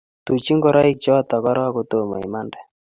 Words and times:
Tuch 0.27 0.47
ngoroik 0.57 0.97
choto 1.03 1.35
korook 1.43 1.73
kotomo 1.75 2.15
imande 2.27 2.57